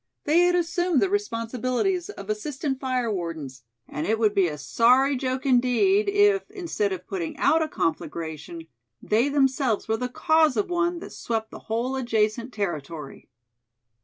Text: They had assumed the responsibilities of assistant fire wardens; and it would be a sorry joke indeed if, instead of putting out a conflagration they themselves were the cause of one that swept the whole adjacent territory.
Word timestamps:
They 0.23 0.39
had 0.47 0.55
assumed 0.55 0.99
the 0.99 1.11
responsibilities 1.11 2.09
of 2.09 2.27
assistant 2.27 2.79
fire 2.79 3.11
wardens; 3.13 3.61
and 3.87 4.07
it 4.07 4.17
would 4.17 4.33
be 4.33 4.47
a 4.47 4.57
sorry 4.57 5.15
joke 5.15 5.45
indeed 5.45 6.09
if, 6.09 6.49
instead 6.49 6.91
of 6.91 7.05
putting 7.05 7.37
out 7.37 7.61
a 7.61 7.67
conflagration 7.67 8.65
they 8.99 9.29
themselves 9.29 9.87
were 9.87 9.97
the 9.97 10.09
cause 10.09 10.57
of 10.57 10.71
one 10.71 10.97
that 11.01 11.11
swept 11.13 11.51
the 11.51 11.59
whole 11.69 11.95
adjacent 11.95 12.51
territory. 12.51 13.29